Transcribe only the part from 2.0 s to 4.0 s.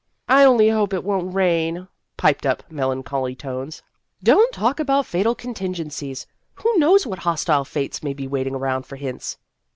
piped up melancholy tones."